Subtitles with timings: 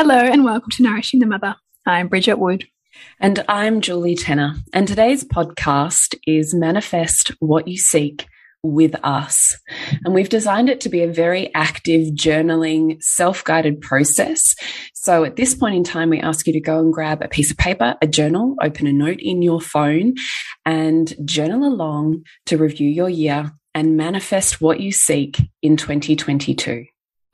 [0.00, 1.56] Hello, and welcome to Nourishing the Mother.
[1.84, 2.68] I'm Bridget Wood.
[3.18, 4.54] And I'm Julie Tenner.
[4.72, 8.28] And today's podcast is Manifest What You Seek
[8.62, 9.58] with Us.
[10.04, 14.54] And we've designed it to be a very active journaling, self guided process.
[14.94, 17.50] So at this point in time, we ask you to go and grab a piece
[17.50, 20.14] of paper, a journal, open a note in your phone,
[20.64, 26.86] and journal along to review your year and manifest what you seek in 2022.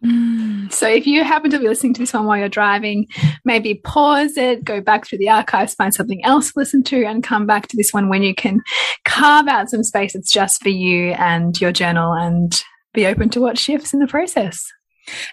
[0.03, 0.73] Mm.
[0.73, 3.07] So if you happen to be listening to this one while you're driving,
[3.45, 7.23] maybe pause it, go back through the archives, find something else to listen to, and
[7.23, 8.61] come back to this one when you can
[9.05, 13.41] carve out some space that's just for you and your journal and be open to
[13.41, 14.65] what shifts in the process.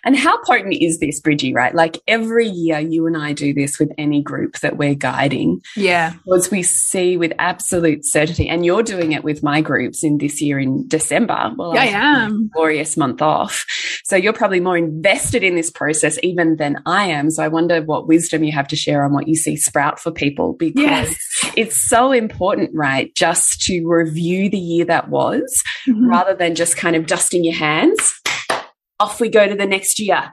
[0.04, 1.74] And how potent is this, Bridgie, right?
[1.74, 5.62] Like every year you and I do this with any group that we're guiding.
[5.76, 6.14] Yeah.
[6.26, 10.42] Because we see with absolute certainty, and you're doing it with my groups in this
[10.42, 11.54] year in December.
[11.56, 12.50] Well, yeah, I am.
[12.54, 13.66] Glorious month off.
[14.06, 17.30] So you're probably more invested in this process even than I am.
[17.30, 20.12] So I wonder what wisdom you have to share on what you see sprout for
[20.12, 21.54] people because yes.
[21.56, 23.14] it's so important, right?
[23.16, 26.10] Just to review the year that was mm -hmm.
[26.10, 28.21] rather than just kind of dusting your hands
[29.02, 30.30] off we go to the next year.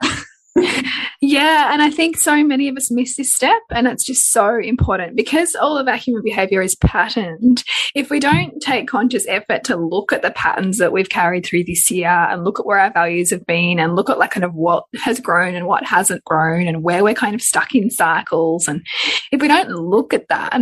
[1.21, 4.57] yeah, and I think so many of us miss this step, and it's just so
[4.57, 7.63] important because all of our human behavior is patterned.
[7.95, 11.63] If we don't take conscious effort to look at the patterns that we've carried through
[11.63, 14.43] this year and look at where our values have been and look at like kind
[14.43, 17.89] of what has grown and what hasn't grown and where we're kind of stuck in
[17.89, 18.85] cycles, and
[19.31, 20.61] if we don't look at that,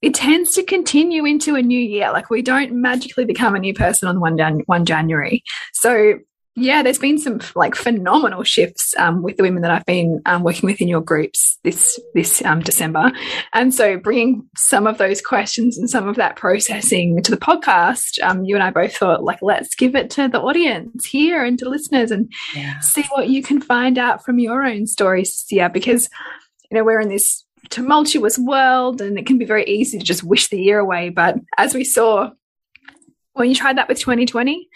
[0.00, 2.12] it tends to continue into a new year.
[2.12, 5.42] Like we don't magically become a new person on one, Jan 1 January.
[5.72, 6.18] So
[6.58, 10.42] yeah, there's been some like phenomenal shifts um, with the women that I've been um,
[10.42, 13.12] working with in your groups this this um, December,
[13.52, 18.22] and so bringing some of those questions and some of that processing to the podcast,
[18.22, 21.58] um, you and I both thought like let's give it to the audience here and
[21.58, 22.80] to listeners and yeah.
[22.80, 26.08] see what you can find out from your own stories year because
[26.70, 30.24] you know we're in this tumultuous world and it can be very easy to just
[30.24, 32.30] wish the year away, but as we saw
[33.34, 34.66] when you tried that with 2020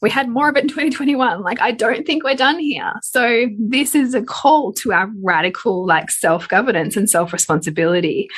[0.00, 2.92] we had more of it in 2021 like i don't think we're done here.
[3.02, 8.28] So this is a call to our radical like self-governance and self-responsibility.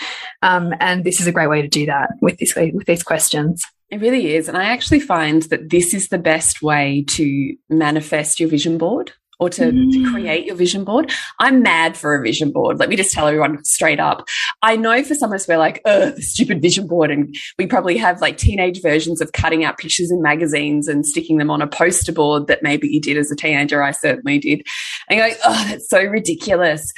[0.43, 3.65] Um, and this is a great way to do that with this with these questions.
[3.91, 4.49] It really is.
[4.49, 9.12] And i actually find that this is the best way to manifest your vision board
[9.43, 9.93] or to, mm.
[9.93, 11.11] to, create your vision board.
[11.41, 12.79] I'm mad for a vision board.
[12.79, 14.29] Let me just tell everyone straight up.
[14.63, 17.11] I know for some of us, we're like, ugh, the stupid vision board.
[17.11, 21.39] And we probably have like teenage versions of cutting out pictures in magazines and sticking
[21.39, 23.83] them on a poster board that maybe you did as a teenager.
[23.83, 24.65] I certainly did.
[25.09, 26.93] And you're like, oh, that's so ridiculous.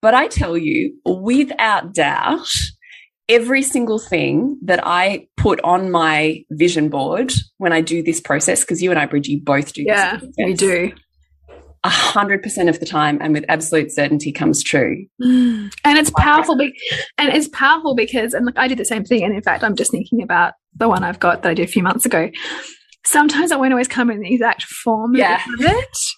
[0.00, 2.48] But I tell you, without doubt,
[3.28, 8.62] every single thing that I put on my vision board when I do this process,
[8.62, 10.92] because you and I, Bridgie, both do yeah, we do
[11.82, 15.06] a hundred percent of the time and with absolute certainty comes true.
[15.22, 15.72] Mm.
[15.84, 16.56] And it's powerful.
[16.56, 16.74] Be
[17.16, 19.22] and it's powerful because, and look, I did the same thing.
[19.22, 21.72] And in fact, I'm just thinking about the one I've got that I did a
[21.72, 22.30] few months ago.
[23.04, 25.42] Sometimes I won't always come in the exact form yeah.
[25.58, 25.64] of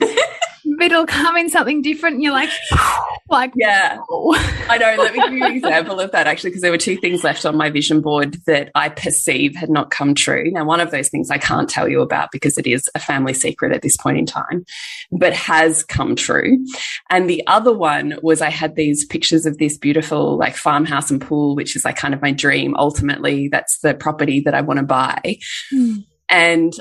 [0.01, 0.29] it.
[0.81, 2.51] it'll come in something different and you're like
[3.29, 3.99] like yeah.
[4.69, 4.95] i know.
[5.03, 7.45] Let me give you an example of that actually because there were two things left
[7.47, 10.51] on my vision board that i perceive had not come true.
[10.51, 13.35] Now one of those things i can't tell you about because it is a family
[13.35, 14.65] secret at this point in time
[15.11, 16.65] but has come true.
[17.11, 21.21] And the other one was i had these pictures of this beautiful like farmhouse and
[21.21, 22.75] pool which is like kind of my dream.
[22.77, 25.39] Ultimately that's the property that i want to buy.
[25.73, 26.05] Mm.
[26.29, 26.73] and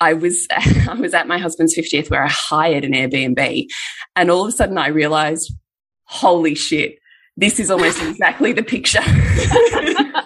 [0.00, 3.66] I was I was at my husband's 50th where I hired an Airbnb
[4.16, 5.52] and all of a sudden I realized
[6.04, 6.98] holy shit
[7.36, 9.00] this is almost exactly the picture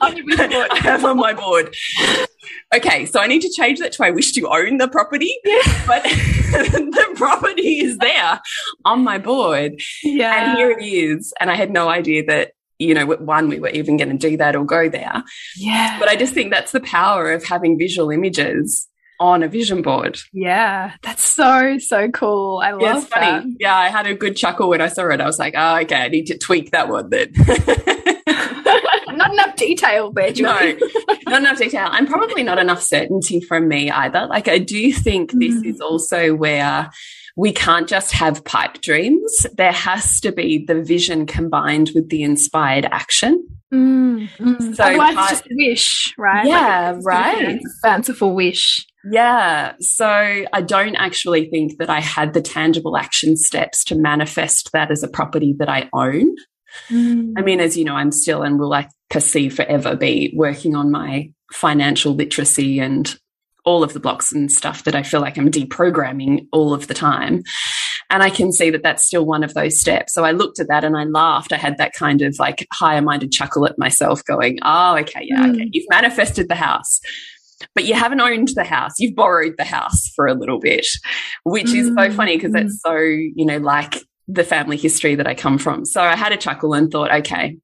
[0.00, 1.74] I have on my board.
[2.74, 5.84] Okay, so I need to change that to I wish to own the property, yeah.
[5.86, 8.40] but the property is there
[8.84, 9.80] on my board.
[10.02, 10.50] Yeah.
[10.50, 11.32] And here it is.
[11.40, 14.36] And I had no idea that you know, one, we were even going to do
[14.36, 15.24] that or go there.
[15.56, 15.98] Yeah.
[15.98, 18.86] But I just think that's the power of having visual images
[19.20, 20.18] on a vision board.
[20.32, 22.60] Yeah, that's so so cool.
[22.64, 23.50] I love yeah, it's funny.
[23.50, 23.56] That.
[23.60, 25.20] Yeah, I had a good chuckle when I saw it.
[25.20, 27.32] I was like, oh, okay, I need to tweak that one then.
[29.18, 30.76] not enough detail there, No,
[31.26, 34.26] not enough detail, and probably not enough certainty from me either.
[34.26, 35.66] Like, I do think this mm.
[35.66, 36.90] is also where
[37.36, 39.46] we can't just have pipe dreams.
[39.54, 43.46] There has to be the vision combined with the inspired action.
[43.72, 44.74] Mm, mm.
[44.74, 46.46] So Otherwise, it's just a wish, right?
[46.46, 47.60] Yeah, like right.
[47.82, 48.86] fanciful wish.
[49.10, 49.74] Yeah.
[49.80, 54.90] So I don't actually think that I had the tangible action steps to manifest that
[54.90, 56.34] as a property that I own.
[56.88, 57.34] Mm.
[57.36, 60.90] I mean, as you know, I'm still and will I perceive forever be working on
[60.90, 63.18] my financial literacy and
[63.64, 66.94] all of the blocks and stuff that I feel like I'm deprogramming all of the
[66.94, 67.42] time.
[68.10, 70.14] And I can see that that's still one of those steps.
[70.14, 71.52] So I looked at that and I laughed.
[71.52, 75.44] I had that kind of like higher minded chuckle at myself going, oh, okay, yeah,
[75.44, 75.54] mm.
[75.54, 75.68] okay.
[75.72, 77.00] You've manifested the house
[77.74, 78.92] but you haven't owned the house.
[78.98, 80.86] You've borrowed the house for a little bit,
[81.44, 82.88] which is so mm, funny because it's mm.
[82.88, 83.96] so, you know, like
[84.28, 85.84] the family history that I come from.
[85.84, 87.58] So I had a chuckle and thought, okay,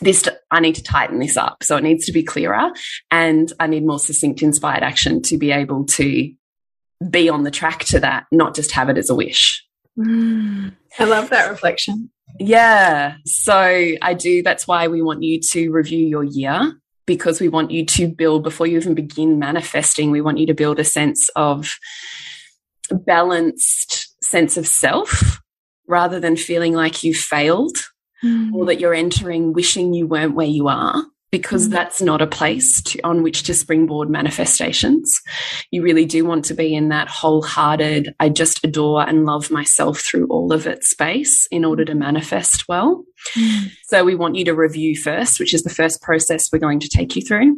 [0.00, 1.62] this, I need to tighten this up.
[1.62, 2.70] So it needs to be clearer
[3.10, 6.32] and I need more succinct, inspired action to be able to
[7.10, 9.64] be on the track to that, not just have it as a wish.
[9.98, 10.74] Mm.
[10.98, 12.10] I love that reflection.
[12.38, 13.16] Yeah.
[13.26, 14.42] So I do.
[14.42, 16.74] That's why we want you to review your year
[17.06, 20.54] because we want you to build before you even begin manifesting we want you to
[20.54, 21.74] build a sense of
[22.90, 25.40] balanced sense of self
[25.88, 27.76] rather than feeling like you failed
[28.24, 28.52] mm.
[28.52, 31.72] or that you're entering wishing you weren't where you are because mm.
[31.72, 35.20] that's not a place to, on which to springboard manifestations.
[35.72, 39.98] You really do want to be in that wholehearted, I just adore and love myself
[40.00, 43.04] through all of it space in order to manifest well.
[43.36, 43.72] Mm.
[43.84, 46.88] So we want you to review first, which is the first process we're going to
[46.88, 47.56] take you through.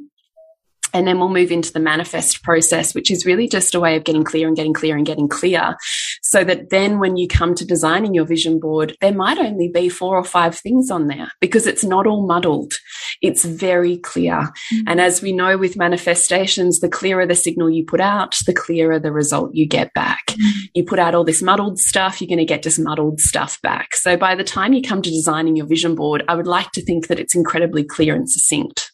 [0.94, 4.04] And then we'll move into the manifest process, which is really just a way of
[4.04, 5.76] getting clear and getting clear and getting clear.
[6.22, 9.88] So that then when you come to designing your vision board, there might only be
[9.88, 12.74] four or five things on there because it's not all muddled.
[13.20, 14.34] It's very clear.
[14.34, 14.90] Mm -hmm.
[14.90, 19.00] And as we know with manifestations, the clearer the signal you put out, the clearer
[19.00, 20.24] the result you get back.
[20.36, 20.68] Mm -hmm.
[20.74, 23.96] You put out all this muddled stuff, you're going to get just muddled stuff back.
[23.96, 26.82] So by the time you come to designing your vision board, I would like to
[26.84, 28.93] think that it's incredibly clear and succinct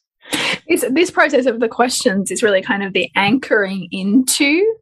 [0.68, 4.74] this, this process of the questions is really kind of the anchoring into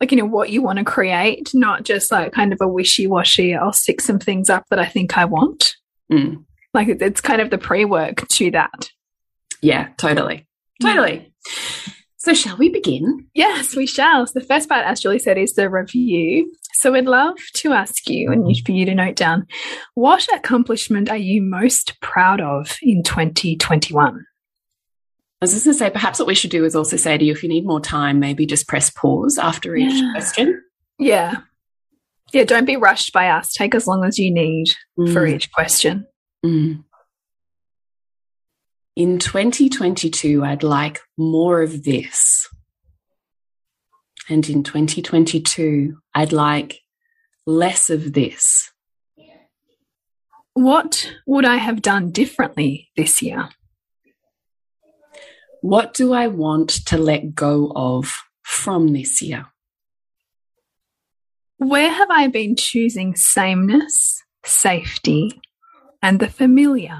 [0.00, 3.54] like you know what you want to create not just like kind of a wishy-washy
[3.54, 5.74] i'll stick some things up that i think i want.
[6.12, 6.44] Mm.
[6.74, 8.90] like it's kind of the pre-work to that.
[9.62, 10.46] Yeah totally.
[10.82, 11.32] Totally.
[12.18, 13.26] So shall we begin?
[13.34, 14.26] Yes we shall.
[14.26, 16.52] So the first part as julie said is the review.
[16.74, 19.46] So we'd love to ask you and for you to note down
[19.94, 24.26] what accomplishment are you most proud of in 2021
[25.40, 27.24] I was just going to say, perhaps what we should do is also say to
[27.24, 30.12] you, if you need more time, maybe just press pause after each yeah.
[30.12, 30.62] question.
[30.98, 31.36] Yeah.
[32.32, 33.52] Yeah, don't be rushed by us.
[33.52, 35.12] Take as long as you need mm.
[35.12, 36.06] for each question.
[36.44, 36.84] Mm.
[38.96, 42.48] In 2022, I'd like more of this.
[44.28, 46.80] And in 2022, I'd like
[47.46, 48.70] less of this.
[50.54, 53.48] What would I have done differently this year?
[55.64, 59.46] What do I want to let go of from this year?
[61.56, 65.40] Where have I been choosing sameness, safety,
[66.02, 66.98] and the familiar?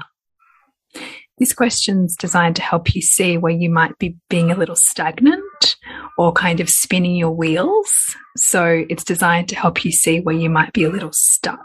[1.37, 5.75] This question's designed to help you see where you might be being a little stagnant
[6.17, 8.15] or kind of spinning your wheels.
[8.35, 11.63] So it's designed to help you see where you might be a little stuck.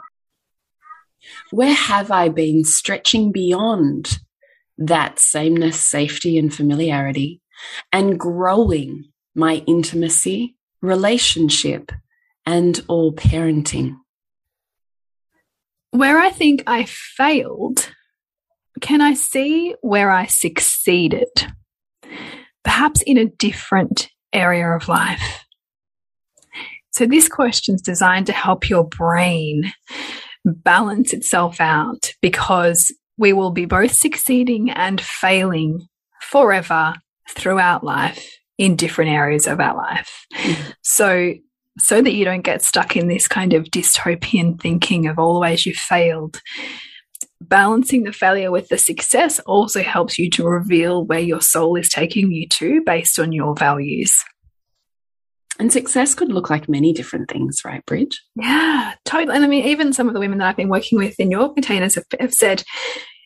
[1.51, 4.19] Where have I been stretching beyond
[4.81, 7.41] that sameness, safety, and familiarity,
[7.93, 11.93] and growing my intimacy, relationship,
[12.47, 13.97] and all parenting.
[15.91, 17.91] Where I think I failed,
[18.81, 21.29] can I see where I succeeded?
[22.65, 25.45] Perhaps in a different area of life.
[26.93, 29.73] So, this question is designed to help your brain
[30.45, 35.87] balance itself out because we will be both succeeding and failing
[36.23, 36.95] forever
[37.29, 40.27] throughout life in different areas of our life.
[40.33, 40.73] Mm -hmm.
[40.81, 41.35] So,
[41.79, 45.47] so that you don't get stuck in this kind of dystopian thinking of all the
[45.49, 46.41] ways you've failed,
[47.41, 51.89] balancing the failure with the success also helps you to reveal where your soul is
[51.89, 54.13] taking you to based on your values.
[55.61, 58.23] And success could look like many different things, right, Bridge?
[58.35, 59.37] Yeah, totally.
[59.37, 61.53] And I mean, even some of the women that I've been working with in your
[61.53, 62.63] containers have, have said,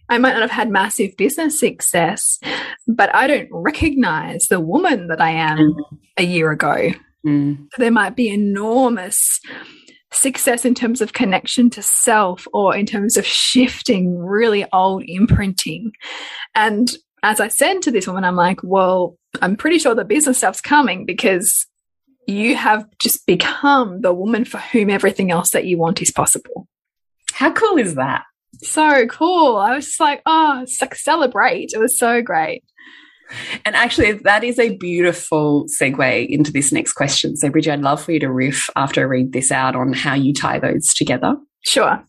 [0.09, 2.39] I might not have had massive business success,
[2.87, 5.99] but I don't recognize the woman that I am mm.
[6.19, 6.91] a year ago.
[7.27, 7.69] Mm.
[7.79, 9.41] There might be enormous
[10.13, 15.93] success in terms of connection to self or in terms of shifting really old imprinting.
[16.55, 16.91] And
[17.23, 20.61] as I said to this woman, I'm like, well, I'm pretty sure the business stuff's
[20.61, 21.67] coming because
[22.27, 26.69] you have just become the woman for whom everything else that you want is possible.
[27.33, 28.25] How cool is that?
[28.63, 29.57] So cool.
[29.57, 31.73] I was just like, oh, celebrate.
[31.73, 32.65] It was so great.
[33.65, 37.37] And actually, that is a beautiful segue into this next question.
[37.37, 40.15] So, Bridget, I'd love for you to riff after I read this out on how
[40.15, 41.37] you tie those together.
[41.63, 42.05] Sure.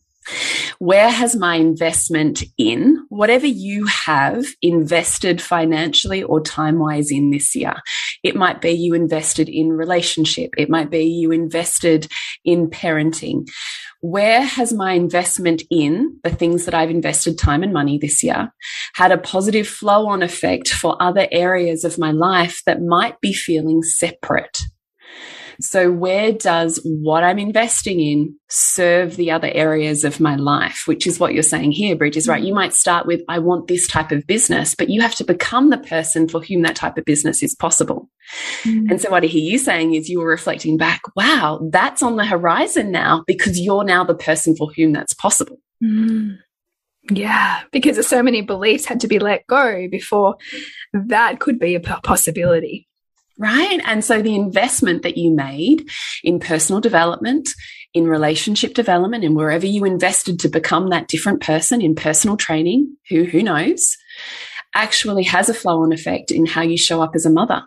[0.79, 7.55] Where has my investment in whatever you have invested financially or time wise in this
[7.55, 7.75] year?
[8.23, 10.49] It might be you invested in relationship.
[10.57, 12.07] It might be you invested
[12.43, 13.47] in parenting
[14.09, 18.53] where has my investment in the things that I've invested time and money this year
[18.93, 23.33] had a positive flow on effect for other areas of my life that might be
[23.33, 24.59] feeling separate?
[25.59, 30.83] So, where does what I'm investing in serve the other areas of my life?
[30.85, 32.43] Which is what you're saying here, Bridge, is right.
[32.43, 35.69] You might start with, I want this type of business, but you have to become
[35.69, 38.09] the person for whom that type of business is possible.
[38.63, 38.91] Mm.
[38.91, 42.15] And so, what I hear you saying is you were reflecting back, wow, that's on
[42.15, 45.59] the horizon now because you're now the person for whom that's possible.
[45.83, 46.37] Mm.
[47.11, 50.37] Yeah, because so many beliefs had to be let go before
[50.91, 52.87] that could be a possibility
[53.37, 53.81] right?
[53.85, 55.89] And so the investment that you made
[56.23, 57.49] in personal development,
[57.93, 62.95] in relationship development, and wherever you invested to become that different person in personal training,
[63.09, 63.97] who, who knows,
[64.75, 67.63] actually has a flow on effect in how you show up as a mother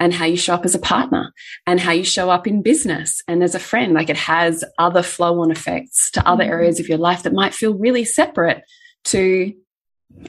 [0.00, 1.32] and how you show up as a partner
[1.66, 3.94] and how you show up in business and as a friend.
[3.94, 6.52] Like it has other flow on effects to other mm-hmm.
[6.52, 8.62] areas of your life that might feel really separate
[9.04, 9.54] to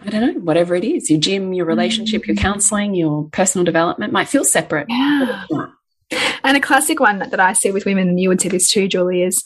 [0.06, 2.42] I don't know, whatever it is, your gym, your relationship, your mm.
[2.42, 4.88] counseling, your personal development might feel separate.
[4.90, 5.46] Yeah.
[6.44, 8.88] And a classic one that I see with women, and you would see this too,
[8.88, 9.44] Julie, is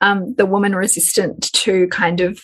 [0.00, 2.42] um, the woman resistant to kind of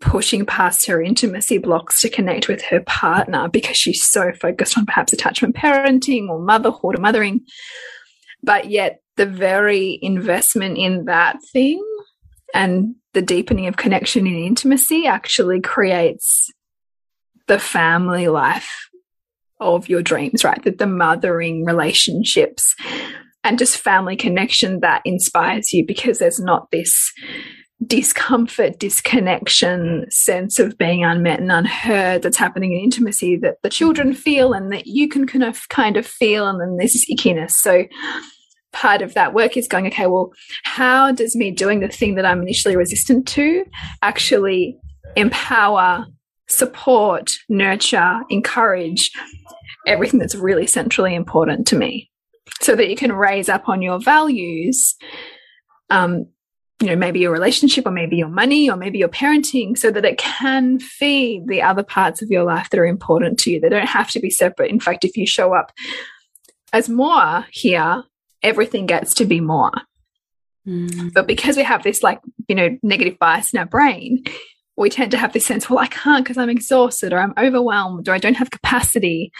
[0.00, 4.86] pushing past her intimacy blocks to connect with her partner because she's so focused on
[4.86, 7.40] perhaps attachment parenting or motherhood or mothering.
[8.42, 11.82] But yet, the very investment in that thing
[12.54, 16.50] and the deepening of connection and intimacy actually creates
[17.48, 18.88] the family life
[19.60, 20.62] of your dreams, right?
[20.64, 22.74] That the mothering relationships
[23.42, 27.12] and just family connection that inspires you because there's not this
[27.86, 34.14] discomfort, disconnection, sense of being unmet and unheard that's happening in intimacy that the children
[34.14, 37.52] feel and that you can kind of kind of feel and then there's this ickiness.
[37.52, 37.84] So
[38.72, 40.32] part of that work is going, okay, well,
[40.64, 43.64] how does me doing the thing that I'm initially resistant to
[44.02, 44.76] actually
[45.16, 46.06] empower
[46.48, 49.10] support, nurture, encourage
[49.86, 52.10] everything that's really centrally important to me
[52.60, 54.96] so that you can raise up on your values
[55.90, 56.26] um,
[56.80, 60.04] you know maybe your relationship or maybe your money or maybe your parenting so that
[60.04, 63.60] it can feed the other parts of your life that are important to you.
[63.60, 64.70] They don't have to be separate.
[64.70, 65.72] In fact if you show up
[66.72, 68.04] as more here
[68.42, 69.72] everything gets to be more.
[70.66, 71.14] Mm.
[71.14, 74.24] but because we have this like you know negative bias in our brain
[74.78, 78.08] we tend to have this sense, well, I can't because I'm exhausted or I'm overwhelmed
[78.08, 79.32] or I don't have capacity.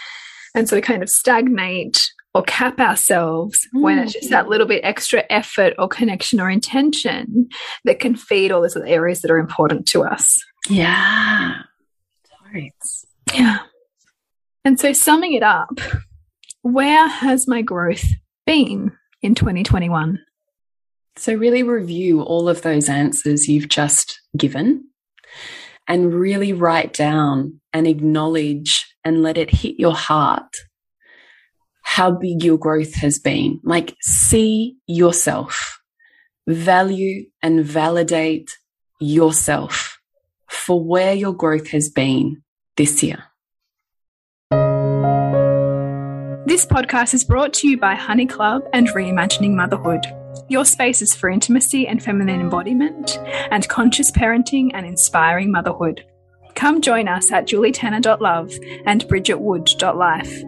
[0.53, 3.81] And so we kind of stagnate or cap ourselves mm.
[3.81, 4.49] when it's just that mm.
[4.49, 7.47] little bit extra effort or connection or intention
[7.85, 10.37] that can feed all those other areas that are important to us.
[10.69, 11.61] Yeah.
[12.53, 12.73] Right.
[13.33, 13.59] Yeah.
[14.65, 15.79] And so summing it up,
[16.61, 18.05] where has my growth
[18.45, 18.91] been
[19.21, 20.19] in 2021?
[21.15, 24.85] So, really review all of those answers you've just given
[25.87, 30.55] and really write down and acknowledge and let it hit your heart
[31.89, 33.59] how big your growth has been.
[33.63, 35.81] Like, see yourself,
[36.47, 38.51] value and validate
[38.99, 39.99] yourself
[40.47, 42.43] for where your growth has been
[42.77, 43.23] this year.
[46.45, 50.05] This podcast is brought to you by Honey Club and Reimagining Motherhood
[50.47, 53.19] your spaces for intimacy and feminine embodiment,
[53.51, 56.05] and conscious parenting and inspiring motherhood.
[56.55, 58.51] Come join us at julietenner.love
[58.85, 60.43] and bridgetwood.life.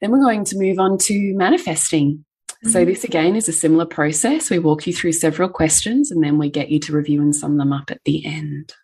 [0.00, 2.24] Then we're going to move on to manifesting.
[2.64, 4.50] So this again is a similar process.
[4.50, 7.58] We walk you through several questions and then we get you to review and sum
[7.58, 8.74] them up at the end.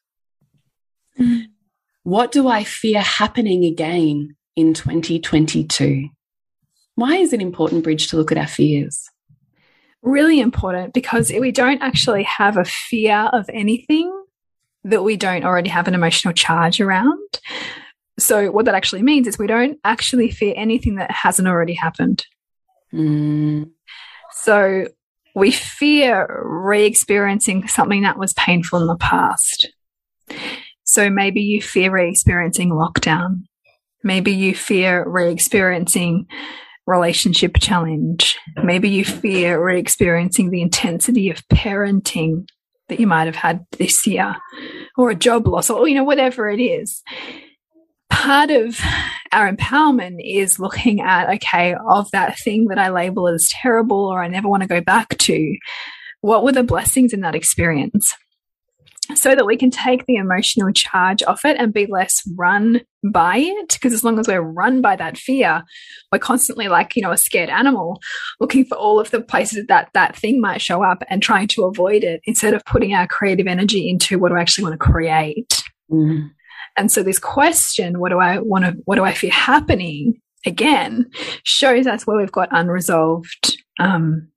[1.18, 1.46] Mm.
[2.04, 6.08] What do I fear happening again in 2022?
[6.94, 9.08] Why is it important, Bridge, to look at our fears?
[10.02, 14.10] Really important because we don't actually have a fear of anything
[14.84, 17.40] that we don't already have an emotional charge around.
[18.18, 22.26] So, what that actually means is we don't actually fear anything that hasn't already happened.
[22.92, 23.70] Mm.
[24.32, 24.88] So,
[25.34, 29.72] we fear re experiencing something that was painful in the past.
[30.84, 33.44] So, maybe you fear re experiencing lockdown.
[34.04, 36.26] Maybe you fear re experiencing
[36.86, 38.38] relationship challenge.
[38.62, 42.46] Maybe you fear re experiencing the intensity of parenting
[42.88, 44.36] that you might have had this year
[44.96, 47.02] or a job loss or, you know, whatever it is.
[48.10, 48.78] Part of
[49.32, 54.22] our empowerment is looking at, okay, of that thing that I label as terrible or
[54.22, 55.56] I never want to go back to,
[56.20, 58.14] what were the blessings in that experience?
[59.16, 62.80] So that we can take the emotional charge off it and be less run
[63.12, 63.68] by it.
[63.72, 65.62] Because as long as we're run by that fear,
[66.10, 68.00] we're constantly like, you know, a scared animal
[68.40, 71.64] looking for all of the places that that thing might show up and trying to
[71.64, 74.90] avoid it instead of putting our creative energy into what do I actually want to
[74.90, 75.62] create.
[75.90, 76.30] Mm.
[76.76, 81.10] And so this question, what do I want to, what do I fear happening again,
[81.44, 84.28] shows us where we've got unresolved um,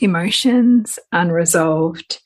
[0.00, 2.20] emotions, unresolved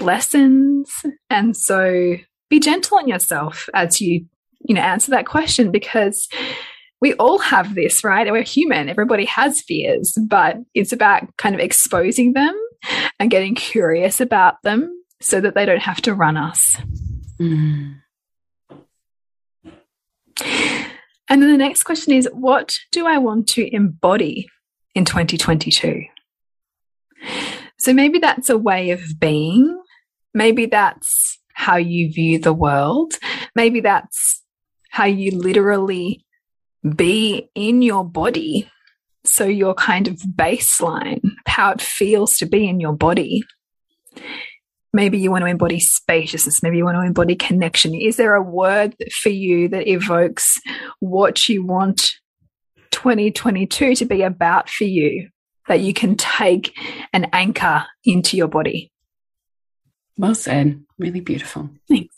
[0.00, 0.90] lessons.
[1.30, 2.16] And so
[2.50, 4.26] be gentle on yourself as you,
[4.60, 6.28] you know, answer that question because
[7.00, 8.30] we all have this, right?
[8.30, 8.88] We're human.
[8.88, 12.56] Everybody has fears, but it's about kind of exposing them
[13.20, 16.76] and getting curious about them so that they don't have to run us.
[17.40, 17.96] Mm.
[21.30, 24.48] And then the next question is what do I want to embody
[24.94, 26.04] in 2022?
[27.78, 29.80] So maybe that's a way of being.
[30.34, 33.14] Maybe that's how you view the world.
[33.54, 34.42] Maybe that's
[34.90, 36.24] how you literally
[36.96, 38.70] be in your body.
[39.24, 43.42] So your kind of baseline, how it feels to be in your body.
[44.92, 46.62] Maybe you want to embody spaciousness.
[46.62, 47.94] Maybe you want to embody connection.
[47.94, 50.58] Is there a word for you that evokes
[51.00, 52.12] what you want
[52.90, 55.28] 2022 to be about for you?
[55.68, 56.76] That you can take
[57.12, 58.90] an anchor into your body.
[60.16, 60.84] Well said.
[60.98, 61.70] Really beautiful.
[61.88, 62.14] Thanks.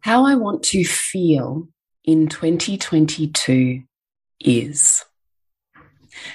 [0.00, 1.68] How I want to feel
[2.04, 3.82] in 2022
[4.40, 5.04] is.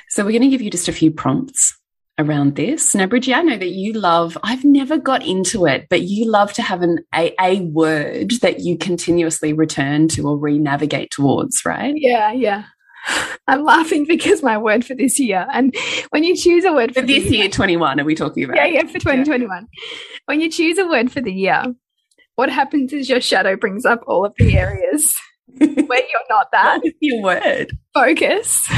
[0.10, 1.80] So, we're going to give you just a few prompts
[2.20, 2.94] around this.
[2.94, 6.54] Now, Bridgie, I know that you love, I've never got into it, but you love
[6.54, 11.66] to have an, a, a word that you continuously return to or re navigate towards,
[11.66, 11.94] right?
[11.96, 12.66] Yeah, yeah.
[13.48, 15.76] I'm laughing because my word for this year, and
[16.10, 18.58] when you choose a word for, for this year, 21, are we talking about?
[18.58, 19.50] Yeah, yeah, for 2021.
[19.50, 19.88] Yeah.
[20.26, 21.64] When you choose a word for the year,
[22.36, 25.14] what happens is your shadow brings up all of the areas
[25.58, 26.82] where you're not that.
[27.00, 27.78] Your word?
[27.94, 28.70] Focus.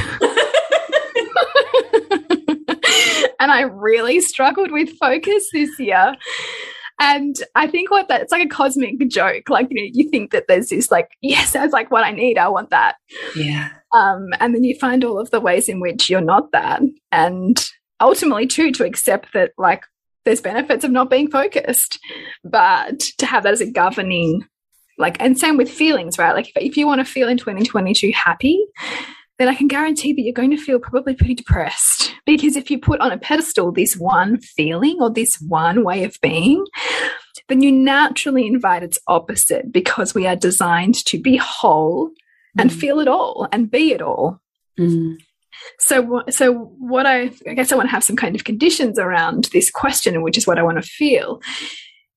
[3.40, 6.16] and I really struggled with focus this year.
[7.00, 9.50] And I think what that it's like a cosmic joke.
[9.50, 12.38] Like, you know, you think that there's this like, yes, that's like what I need.
[12.38, 12.96] I want that.
[13.36, 13.70] Yeah.
[13.94, 16.82] Um, and then you find all of the ways in which you're not that.
[17.12, 17.64] And
[18.00, 19.84] ultimately, too, to accept that, like,
[20.26, 22.00] there's benefits of not being focused,
[22.44, 24.46] but to have that as a governing,
[24.98, 26.34] like, and same with feelings, right?
[26.34, 28.66] Like, if, if you want to feel in 2022 happy,
[29.40, 32.14] then I can guarantee that you're going to feel probably pretty depressed.
[32.26, 36.18] Because if you put on a pedestal this one feeling or this one way of
[36.22, 36.66] being,
[37.50, 42.12] then you naturally invite its opposite because we are designed to be whole
[42.58, 42.80] and mm.
[42.80, 44.40] feel it all and be it all.
[44.80, 45.18] Mm.
[45.80, 49.46] So, so what I, I guess I want to have some kind of conditions around
[49.46, 51.42] this question, which is what I want to feel,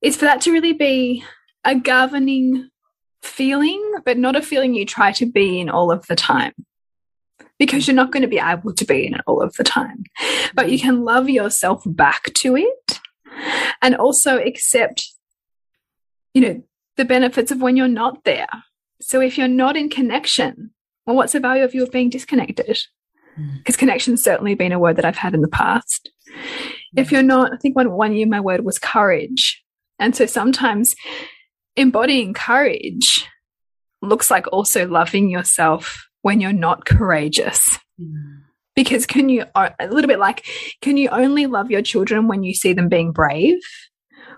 [0.02, 1.24] is for that to really be
[1.64, 2.68] a governing
[3.22, 6.52] feeling, but not a feeling you try to be in all of the time.
[7.58, 10.04] Because you're not going to be able to be in it all of the time.
[10.54, 13.00] But you can love yourself back to it
[13.80, 15.12] and also accept,
[16.34, 16.62] you know,
[16.96, 18.48] the benefits of when you're not there
[19.00, 20.70] so if you're not in connection,
[21.06, 22.78] well, what's the value of you of being disconnected?
[23.58, 23.78] Because mm.
[23.78, 26.10] connection's certainly been a word that I've had in the past.
[26.28, 26.72] Mm.
[26.96, 29.62] If you're not, I think one, one year my word was courage.
[29.98, 30.94] And so sometimes
[31.76, 33.26] embodying courage
[34.02, 37.78] looks like also loving yourself when you're not courageous.
[38.00, 38.42] Mm.
[38.74, 40.44] Because can you, a little bit like,
[40.82, 43.58] can you only love your children when you see them being brave?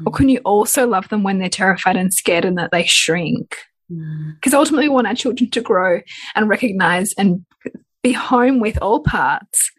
[0.06, 0.16] Or mm.
[0.16, 3.56] can you also love them when they're terrified and scared and that they shrink?
[3.88, 4.58] Because mm.
[4.58, 6.00] ultimately, we want our children to grow
[6.36, 7.44] and recognize and
[8.02, 9.72] be home with all parts.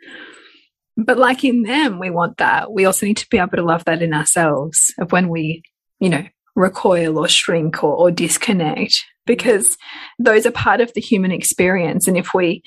[0.97, 2.73] But like in them, we want that.
[2.73, 5.63] We also need to be able to love that in ourselves of when we,
[5.99, 6.25] you know,
[6.59, 9.77] recoil or shrink or, or disconnect, because
[10.19, 12.07] those are part of the human experience.
[12.07, 12.61] And if we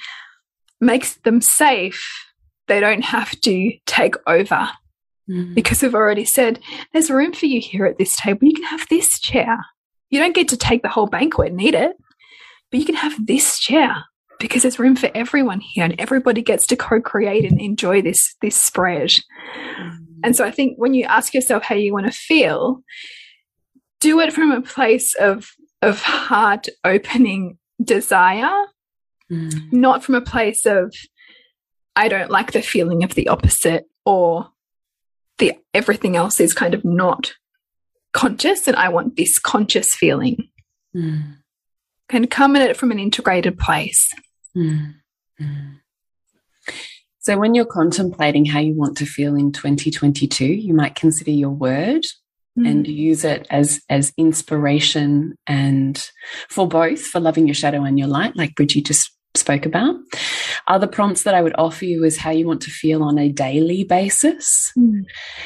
[0.81, 2.03] make them safe,
[2.67, 4.69] they don't have to take over.
[5.31, 5.55] Mm.
[5.55, 6.59] Because we've already said,
[6.93, 8.41] there's room for you here at this table.
[8.43, 9.59] You can have this chair.
[10.11, 11.93] You don't get to take the whole banquet and eat it,
[12.71, 14.05] but you can have this chair
[14.41, 18.57] because there's room for everyone here and everybody gets to co-create and enjoy this this
[18.57, 19.11] spread.
[19.79, 19.99] Mm.
[20.25, 22.83] And so I think when you ask yourself how you want to feel,
[24.03, 28.53] do it from a place of of heart opening desire,
[29.31, 29.73] mm.
[29.73, 30.95] not from a place of
[31.95, 34.49] I don't like the feeling of the opposite or
[35.39, 37.35] the everything else is kind of not
[38.13, 40.49] conscious and I want this conscious feeling.
[40.95, 41.37] Mm.
[42.09, 44.13] Can come at it from an integrated place.
[44.57, 44.97] Mm.
[45.41, 45.79] Mm.
[47.21, 51.51] So, when you're contemplating how you want to feel in 2022, you might consider your
[51.51, 52.05] word
[52.59, 52.69] mm.
[52.69, 56.11] and use it as as inspiration and
[56.49, 59.95] for both for loving your shadow and your light, like Bridgie just spoke about.
[60.67, 63.31] Other prompts that I would offer you is how you want to feel on a
[63.31, 65.03] daily basis, mm.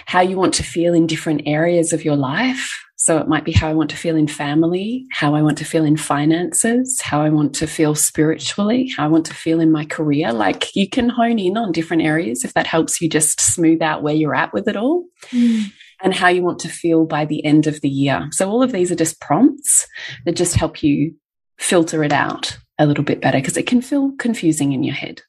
[0.07, 2.69] how you want to feel in different areas of your life.
[2.99, 5.65] So it might be how I want to feel in family, how I want to
[5.65, 9.71] feel in finances, how I want to feel spiritually, how I want to feel in
[9.71, 10.33] my career.
[10.33, 14.03] Like you can hone in on different areas if that helps you just smooth out
[14.03, 15.05] where you're at with it all.
[15.31, 15.71] Mm.
[16.03, 18.29] And how you want to feel by the end of the year.
[18.31, 19.87] So, all of these are just prompts
[20.27, 21.15] that just help you
[21.59, 25.23] filter it out a little bit better because it can feel confusing in your head.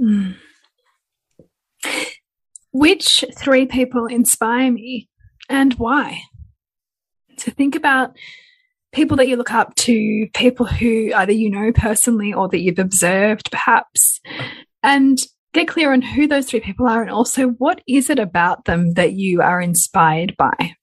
[0.00, 0.36] Mm.
[2.72, 5.08] Which three people inspire me
[5.48, 6.20] and why?
[7.38, 8.16] So think about
[8.92, 12.78] people that you look up to, people who either you know personally or that you've
[12.78, 14.20] observed perhaps,
[14.82, 15.18] and
[15.52, 18.94] get clear on who those three people are and also what is it about them
[18.94, 20.74] that you are inspired by.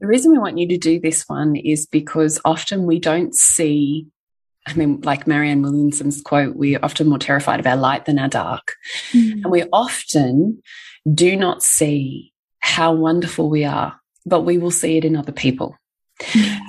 [0.00, 4.06] The reason we want you to do this one is because often we don't see,
[4.66, 8.28] I mean, like Marianne Williamson's quote, we're often more terrified of our light than our
[8.28, 8.74] dark.
[9.12, 9.44] Mm.
[9.44, 10.62] And we often
[11.12, 15.76] do not see how wonderful we are, but we will see it in other people.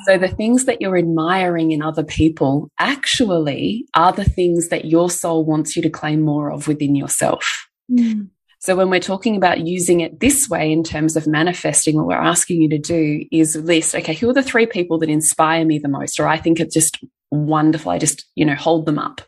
[0.05, 5.09] So the things that you're admiring in other people actually are the things that your
[5.09, 7.67] soul wants you to claim more of within yourself.
[7.91, 8.29] Mm.
[8.59, 12.15] So when we're talking about using it this way in terms of manifesting, what we're
[12.15, 15.79] asking you to do is list, okay, who are the three people that inspire me
[15.79, 16.17] the most?
[16.19, 16.97] Or I think it's just
[17.29, 17.91] wonderful.
[17.91, 19.21] I just, you know, hold them up.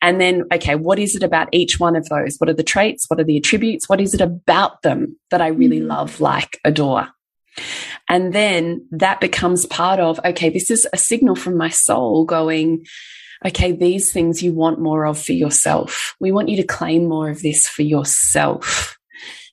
[0.00, 2.36] And then, okay, what is it about each one of those?
[2.38, 3.06] What are the traits?
[3.08, 3.88] What are the attributes?
[3.88, 5.88] What is it about them that I really mm.
[5.88, 7.08] love, like, adore?
[8.08, 12.84] And then that becomes part of, okay, this is a signal from my soul going,
[13.44, 16.14] okay, these things you want more of for yourself.
[16.20, 18.96] We want you to claim more of this for yourself.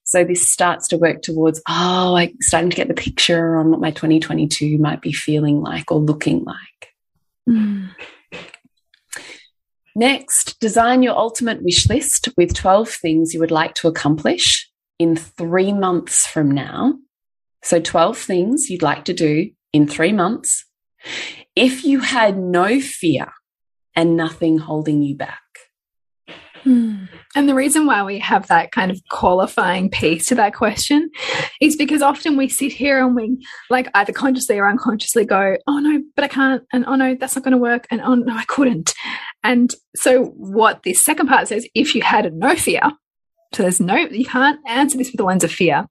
[0.03, 3.79] So this starts to work towards, oh, I'm starting to get the picture on what
[3.79, 6.93] my 2022 might be feeling like or looking like.
[7.47, 7.89] Mm.
[9.95, 15.15] Next, design your ultimate wish list with 12 things you would like to accomplish in
[15.15, 16.95] three months from now.
[17.62, 20.65] So 12 things you'd like to do in three months.
[21.56, 23.32] If you had no fear
[23.95, 25.41] and nothing holding you back.
[26.63, 27.06] Hmm.
[27.36, 31.10] And the reason why we have that kind of qualifying piece to that question
[31.62, 35.80] is because often we sit here and we, like, either consciously or unconsciously go, oh
[35.80, 38.36] no, but I can't, and oh no, that's not going to work, and oh no,
[38.36, 38.93] I couldn't.
[39.43, 42.82] And so, what this second part says, if you had no fear,
[43.54, 45.88] so there's no, you can't answer this with the lens of fear,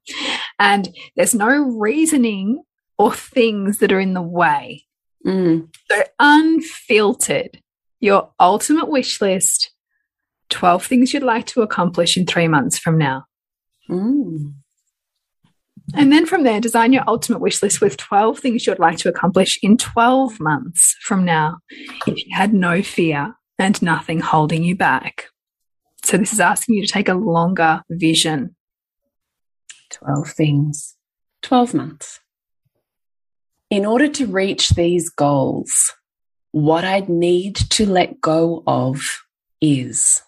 [0.59, 2.63] and there's no reasoning
[2.99, 4.85] or things that are in the way.
[5.27, 5.69] Mm.
[5.91, 7.61] So, unfiltered
[8.01, 9.71] your ultimate wish list
[10.51, 13.25] 12 things you'd like to accomplish in three months from now.
[13.91, 14.55] Mm.
[15.95, 19.09] And then from there, design your ultimate wish list with 12 things you'd like to
[19.09, 21.59] accomplish in 12 months from now
[22.07, 25.27] if you had no fear and nothing holding you back.
[26.05, 28.55] So, this is asking you to take a longer vision.
[30.05, 30.97] 12 things,
[31.43, 32.21] 12 months.
[33.71, 35.93] In order to reach these goals,
[36.53, 39.01] what I'd need to let go of
[39.61, 40.23] is.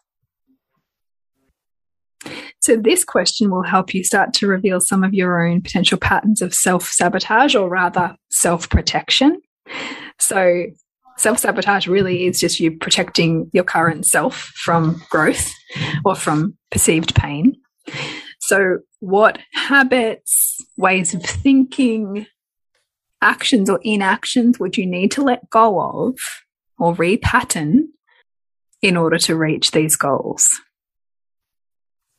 [2.61, 6.43] So, this question will help you start to reveal some of your own potential patterns
[6.43, 9.41] of self sabotage or rather self protection.
[10.19, 10.67] So,
[11.17, 15.51] self sabotage really is just you protecting your current self from growth
[16.05, 17.57] or from perceived pain.
[18.51, 22.27] So, what habits, ways of thinking,
[23.23, 26.19] actions or inactions would you need to let go of
[26.77, 27.91] or repattern
[28.83, 30.49] in order to reach these goals?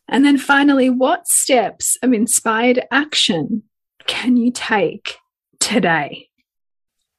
[0.08, 3.64] And then finally, what steps of inspired action
[4.08, 5.18] can you take
[5.60, 6.30] today,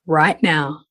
[0.06, 0.84] right now?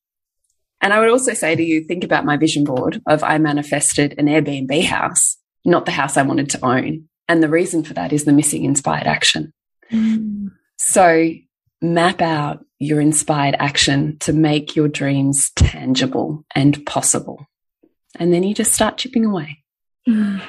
[0.80, 4.14] And I would also say to you, think about my vision board of I manifested
[4.20, 7.08] an Airbnb house, not the house I wanted to own.
[7.32, 9.54] And the reason for that is the missing inspired action.
[9.90, 10.52] Mm.
[10.76, 11.32] So
[11.82, 17.48] map out your inspired action to make your dreams tangible and possible.
[18.20, 19.64] And then you just start chipping away.
[20.06, 20.42] Mm.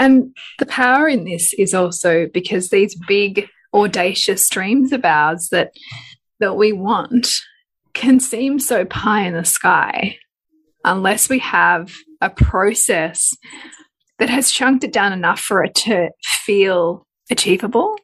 [0.00, 5.70] And the power in this is also because these big audacious dreams of ours that
[6.40, 7.38] that we want
[7.92, 10.16] can seem so pie in the sky
[10.84, 13.32] unless we have a process
[14.20, 17.96] that has chunked it down enough for it to feel achievable.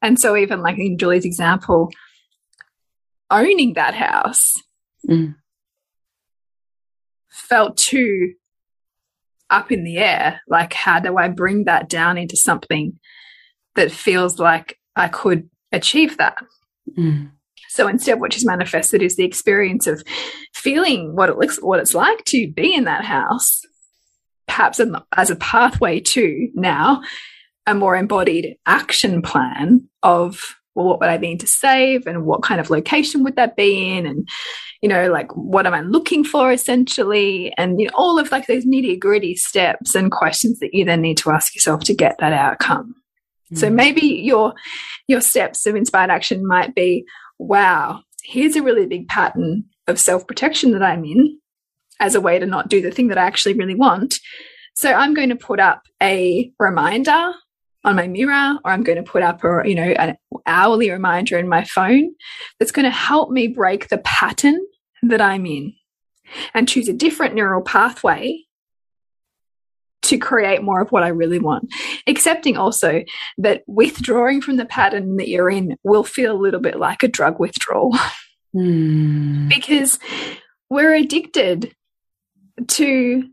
[0.00, 1.90] And so even like in Julie's example,
[3.30, 4.54] owning that house
[5.08, 5.34] mm.
[7.28, 8.32] felt too
[9.50, 10.40] up in the air.
[10.48, 12.98] Like, how do I bring that down into something
[13.76, 16.38] that feels like I could achieve that?
[16.96, 17.32] Mm.
[17.68, 20.02] So instead, what she's manifested is the experience of
[20.54, 23.60] feeling what it looks, what it's like to be in that house,
[24.58, 24.80] perhaps
[25.16, 27.00] as a pathway to now
[27.68, 30.40] a more embodied action plan of
[30.74, 33.96] well, what would I need to save and what kind of location would that be
[33.96, 34.04] in?
[34.04, 34.28] And,
[34.82, 37.52] you know, like what am I looking for essentially?
[37.56, 41.02] And, you know, all of like those nitty gritty steps and questions that you then
[41.02, 42.96] need to ask yourself to get that outcome.
[43.52, 43.58] Mm.
[43.58, 44.54] So maybe your,
[45.06, 47.04] your steps of inspired action might be,
[47.38, 51.38] wow, here's a really big pattern of self protection that I'm in
[52.00, 54.18] as a way to not do the thing that I actually really want.
[54.74, 57.32] So I'm going to put up a reminder
[57.84, 61.38] on my mirror or I'm going to put up a, you know, an hourly reminder
[61.38, 62.14] in my phone
[62.58, 64.58] that's going to help me break the pattern
[65.02, 65.74] that I'm in
[66.54, 68.44] and choose a different neural pathway
[70.02, 71.72] to create more of what I really want.
[72.06, 73.04] Accepting also
[73.38, 77.08] that withdrawing from the pattern that you're in will feel a little bit like a
[77.08, 77.94] drug withdrawal
[78.54, 79.48] mm.
[79.48, 79.98] because
[80.70, 81.74] we're addicted
[82.66, 83.28] to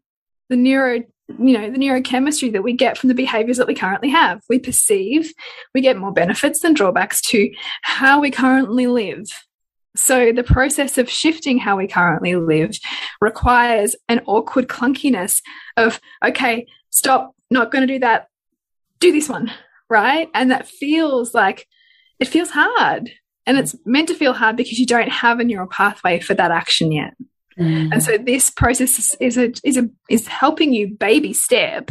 [0.49, 1.03] the neuro
[1.39, 4.41] you know the neurochemistry that we get from the behaviors that we currently have.
[4.47, 5.33] We perceive
[5.73, 9.25] we get more benefits than drawbacks to how we currently live.
[9.95, 12.77] So the process of shifting how we currently live
[13.21, 15.41] requires an awkward clunkiness
[15.77, 18.27] of okay stop not going to do that
[18.99, 19.51] do this one
[19.89, 20.29] right?
[20.33, 21.67] And that feels like
[22.19, 23.11] it feels hard.
[23.45, 23.63] And hmm.
[23.63, 26.91] it's meant to feel hard because you don't have a neural pathway for that action
[26.91, 27.13] yet
[27.59, 27.93] Mm.
[27.93, 31.89] And so this process is, is a is a is helping you baby step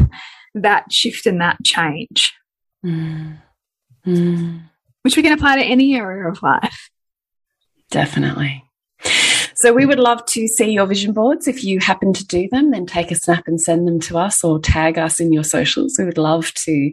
[0.54, 2.32] that shift and that change.
[2.84, 3.38] Mm.
[4.06, 4.62] Mm.
[5.02, 6.90] Which we can apply to any area of life.
[7.90, 8.64] Definitely.
[9.56, 11.48] So we would love to see your vision boards.
[11.48, 14.44] If you happen to do them, then take a snap and send them to us
[14.44, 15.96] or tag us in your socials.
[15.98, 16.92] We would love to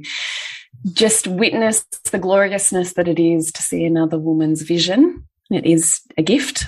[0.93, 5.27] just witness the gloriousness that it is to see another woman's vision.
[5.49, 6.65] It is a gift.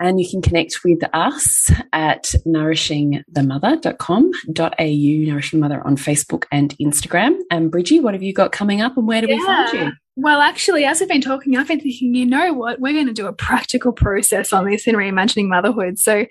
[0.00, 7.38] And you can connect with us at nourishingthemother.com.au, Nourishing Mother on Facebook and Instagram.
[7.50, 9.36] And Bridgie, what have you got coming up and where do yeah.
[9.36, 9.92] we find you?
[10.16, 12.80] Well, actually, as I've been talking, I've been thinking, you know what?
[12.80, 15.98] We're going to do a practical process on this in reimagining motherhood.
[15.98, 16.26] So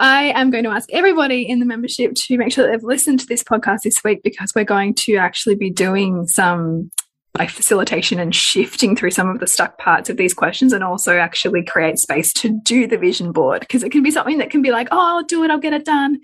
[0.00, 3.20] I am going to ask everybody in the membership to make sure that they've listened
[3.20, 6.90] to this podcast this week because we're going to actually be doing some
[7.38, 11.16] like facilitation and shifting through some of the stuck parts of these questions and also
[11.16, 14.60] actually create space to do the vision board because it can be something that can
[14.60, 16.18] be like, oh, I'll do it, I'll get it done.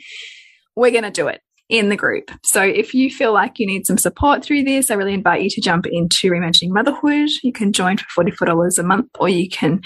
[0.76, 2.30] We're going to do it in the group.
[2.44, 5.50] So if you feel like you need some support through this, I really invite you
[5.50, 7.30] to jump into Reimagining Motherhood.
[7.42, 9.82] You can join for $44 a month or you can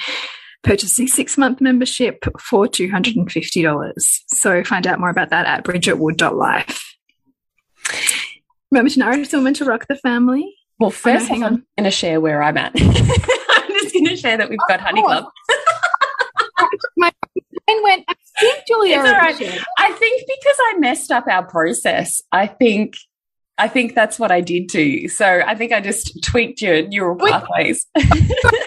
[0.62, 3.92] purchase a six month membership for $250.
[4.28, 6.96] So find out more about that at bridgetwood.life.
[8.70, 10.54] Remember to nourish the woman to rock the family.
[10.82, 12.72] Well, first, no, I'm going to share where I'm at.
[12.76, 15.26] I'm just going to share that we've got oh, Honey Club.
[16.96, 18.04] My brain went.
[18.08, 18.98] I think Julia.
[18.98, 19.60] Right.
[19.78, 22.20] I think because I messed up our process.
[22.32, 22.94] I think.
[23.58, 25.06] I think that's what I did too.
[25.06, 27.86] So I think I just tweaked your neural pathways.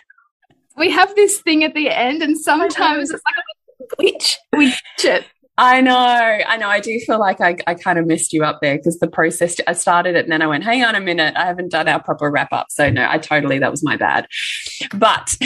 [0.77, 3.35] we have this thing at the end, and sometimes it's like
[3.81, 4.35] a glitch.
[4.53, 5.25] We glitch it.
[5.57, 6.67] I know, I know.
[6.67, 9.55] I do feel like I, I kind of missed you up there because the process,
[9.65, 12.03] I started it and then I went, hang on a minute, I haven't done our
[12.03, 12.67] proper wrap up.
[12.71, 14.27] So, no, I totally, that was my bad.
[14.93, 15.37] But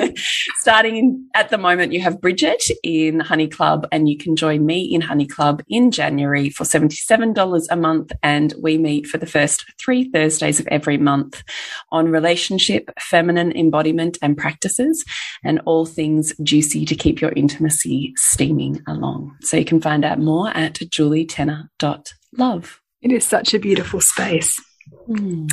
[0.56, 4.66] starting in, at the moment, you have Bridget in Honey Club and you can join
[4.66, 8.10] me in Honey Club in January for $77 a month.
[8.24, 11.44] And we meet for the first three Thursdays of every month
[11.92, 15.04] on relationship, feminine embodiment and practices,
[15.44, 19.35] and all things juicy to keep your intimacy steaming along.
[19.40, 22.80] So you can find out more at julietenner.love.
[23.02, 24.60] It is such a beautiful space.
[25.08, 25.52] Mm.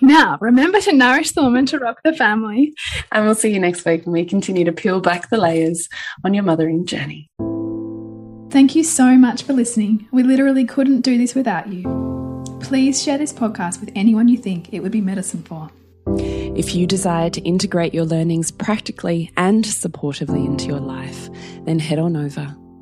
[0.00, 2.74] Now, remember to nourish the woman to rock the family.
[3.12, 5.88] And we'll see you next week when we continue to peel back the layers
[6.24, 7.30] on your mothering journey.
[8.50, 10.08] Thank you so much for listening.
[10.10, 11.82] We literally couldn't do this without you.
[12.60, 15.70] Please share this podcast with anyone you think it would be medicine for.
[16.16, 21.28] If you desire to integrate your learnings practically and supportively into your life,
[21.64, 22.56] then head on over